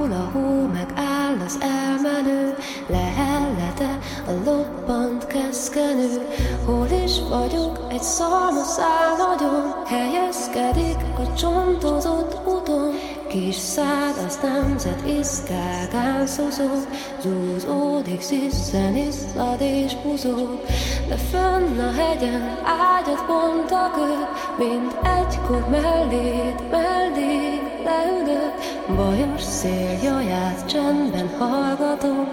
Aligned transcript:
Halkul 0.00 0.16
a 0.16 0.30
hó, 0.32 0.66
meg 0.72 0.92
áll 0.94 1.36
az 1.46 1.58
elmenő? 1.60 2.54
Lehellete 2.86 3.98
a 4.26 4.50
loppant 4.50 5.26
keszkenő. 5.26 6.26
Hol 6.64 6.88
is 7.04 7.12
vagyok, 7.28 7.86
egy 7.90 8.02
szalmaszál 8.02 9.16
nagyon. 9.18 9.74
Helyezkedik 9.86 10.96
a 11.18 11.34
csontozott 11.34 12.48
úton. 12.48 12.94
Kis 13.28 13.54
szád, 13.54 14.24
az 14.26 14.38
nemzet 14.42 15.02
iszkágán 15.20 16.26
szozog. 16.26 16.86
Zúzódik, 17.22 18.20
sziszen, 18.20 18.96
iszlad 18.96 19.60
és 19.60 19.96
buzog. 20.02 20.60
De 21.08 21.16
fönn 21.16 21.78
a 21.78 21.92
hegyen 21.92 22.58
ágyat 22.64 23.24
pont 23.26 23.70
a 23.70 23.90
köd 23.94 24.28
Mint 24.68 24.96
egykor 25.02 25.68
mellét, 25.68 26.70
mellé 26.70 27.59
leülök 27.84 28.54
Bajos 28.96 29.42
szél 29.42 29.98
jaját 30.02 30.66
csendben 30.66 31.30
hallgatom 31.38 32.28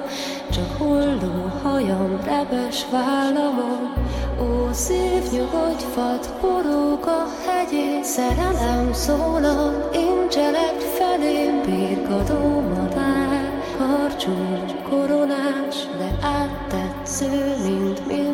Csak 0.51 0.77
hulló 0.77 1.51
hajam, 1.63 2.19
rebes 2.23 2.85
vállamon 2.91 3.93
Ó, 4.41 4.71
szív 4.71 5.31
nyugodj, 5.31 5.83
fad, 5.93 6.29
porok 6.41 7.05
a 7.05 7.25
hegyén 7.45 8.03
Szerelem 8.03 8.93
szólal, 8.93 9.89
incselek 9.93 10.79
felém 10.79 11.61
Birkadó 11.65 12.59
madár, 12.59 13.51
karcsúcs, 13.77 14.73
koronás 14.89 15.87
De 15.97 16.27
áttetsző, 16.27 17.55
mint 17.63 18.07
minden 18.07 18.26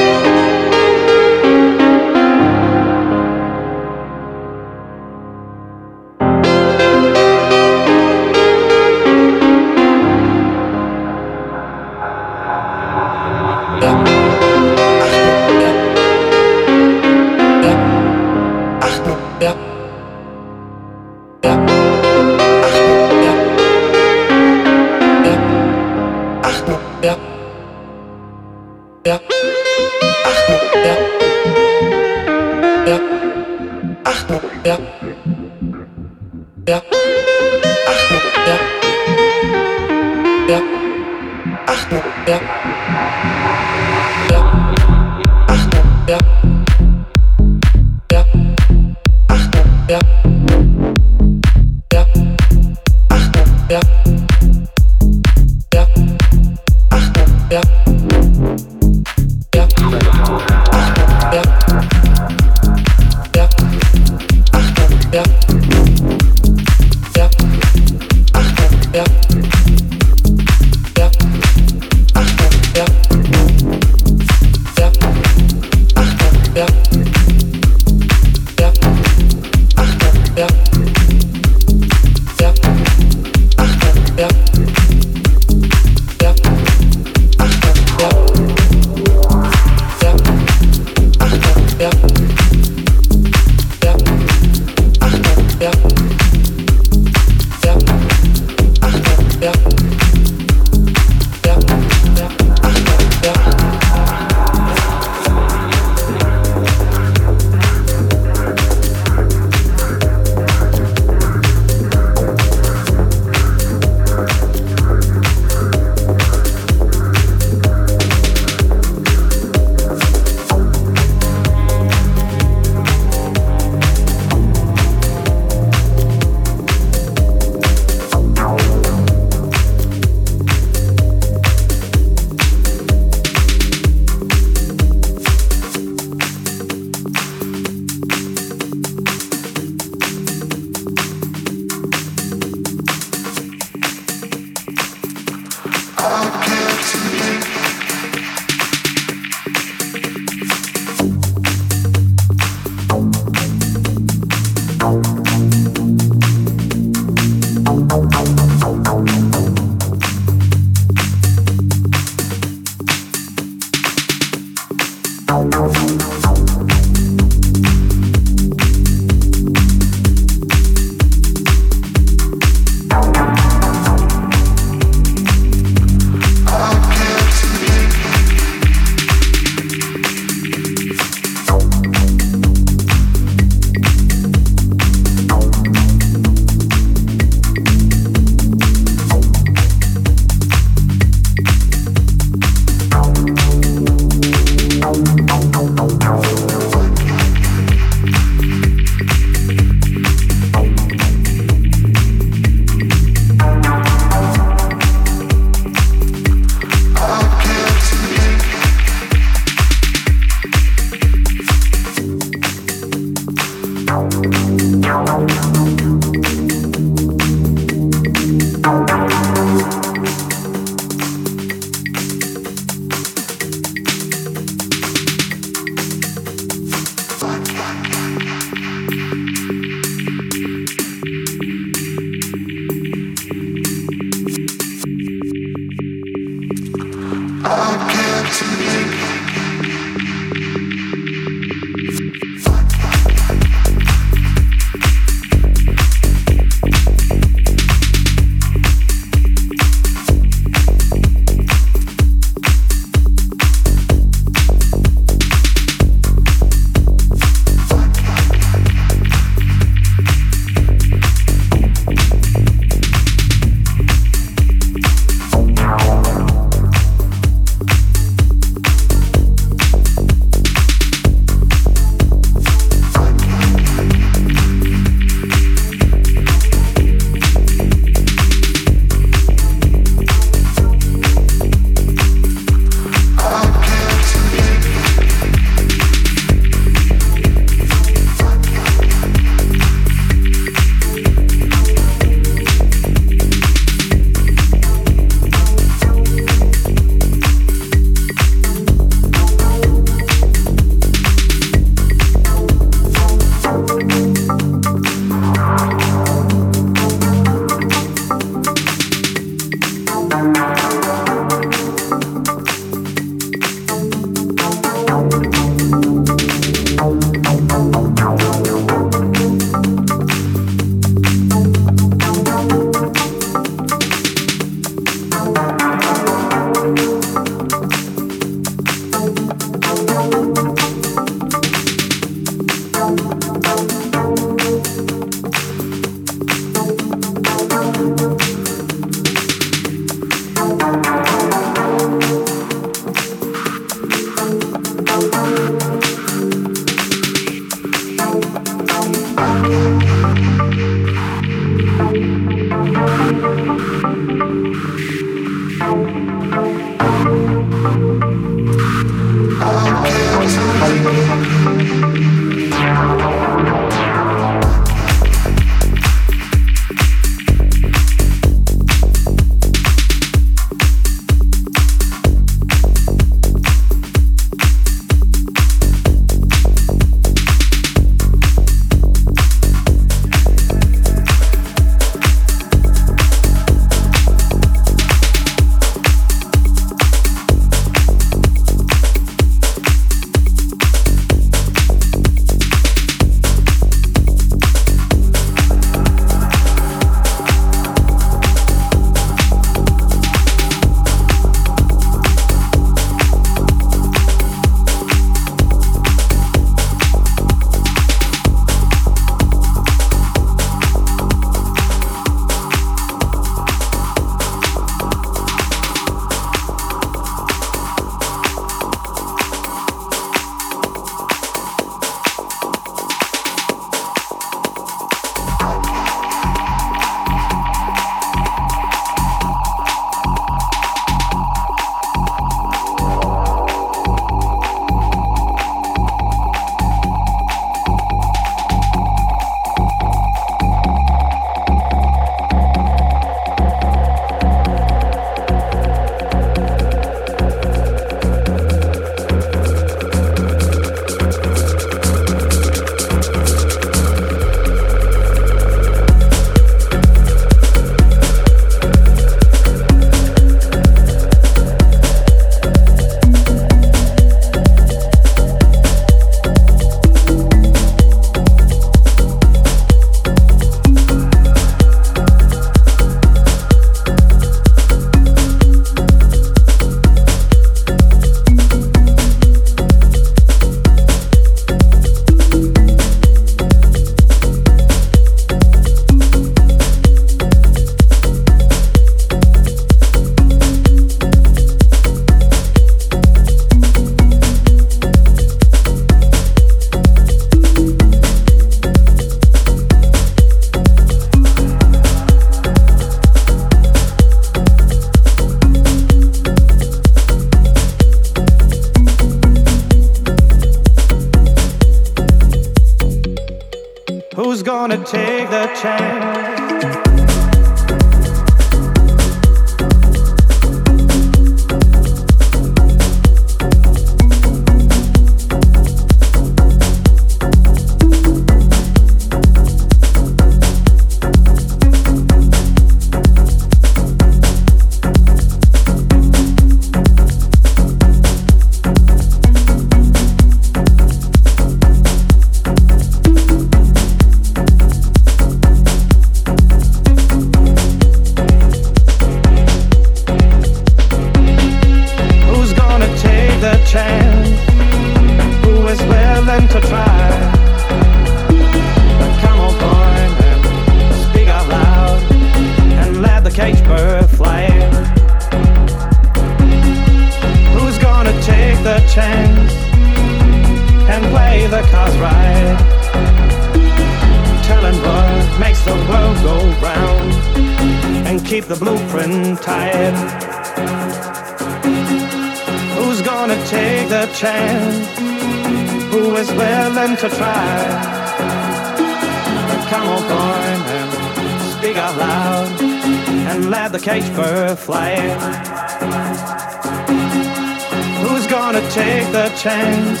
chance 599.36 600.00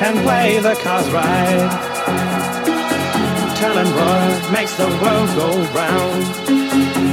and 0.00 0.18
play 0.20 0.58
the 0.58 0.74
cards 0.82 1.10
right. 1.10 1.68
Telling 3.56 3.90
what 3.94 4.52
makes 4.52 4.74
the 4.78 4.86
world 5.02 5.28
go 5.36 5.48
round 5.74 6.24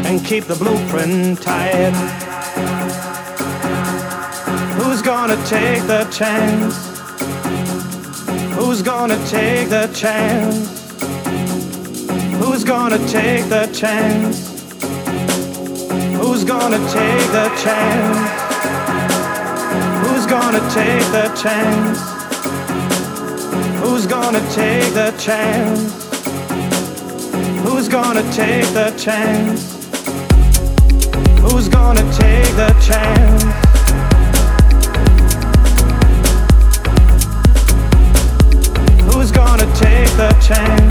and 0.06 0.26
keep 0.26 0.46
the 0.46 0.56
blueprint 0.56 1.42
tight. 1.42 1.92
Who's 4.78 5.02
gonna 5.02 5.36
take 5.48 5.84
the 5.84 6.08
chance? 6.12 6.76
Who's 8.56 8.82
gonna 8.82 9.18
take 9.28 9.68
the 9.68 9.88
chance? 9.94 10.96
Who's 12.40 12.64
gonna 12.64 13.06
take 13.10 13.50
the 13.50 13.70
chance? 13.74 14.45
Who's 16.36 16.44
gonna 16.44 16.80
take 16.92 17.32
the 17.32 17.50
chance? 17.64 18.20
Who's 20.06 20.26
gonna 20.26 20.60
take 20.70 21.06
the 21.14 21.32
chance? 21.42 22.00
Who's 23.80 24.06
gonna 24.06 24.42
take 24.52 24.94
the 24.94 25.14
chance? 25.18 25.94
Who's 27.64 27.88
gonna 27.88 28.22
take 28.34 28.68
the 28.74 28.94
chance? 28.98 29.88
Who's 31.40 31.70
gonna 31.70 32.04
take 32.12 32.54
the 32.58 32.74
chance? 32.86 33.44
Who's 39.04 39.32
gonna 39.32 39.66
take 39.78 40.10
the 40.18 40.36
chance? 40.46 40.85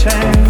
Change. 0.00 0.49